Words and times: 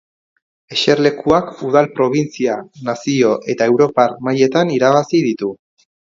Eserlekuak 0.75 1.49
udal, 1.67 1.89
probintzia, 1.99 2.55
nazio 2.87 3.33
eta 3.55 3.67
europar 3.73 4.15
mailetan 4.29 4.73
irabazi 4.77 5.21
ditu. 5.27 5.51